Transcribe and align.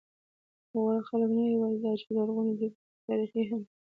د 0.69 0.71
غور 0.81 0.97
خلک 1.09 1.29
نه 1.37 1.43
یواځې 1.53 1.79
دا 1.83 1.91
چې 1.99 2.07
لرغوني 2.15 2.53
دي، 2.59 2.69
بلکې 2.75 3.01
تاریخي 3.07 3.41
هم 3.49 3.59
دي. 3.65 3.73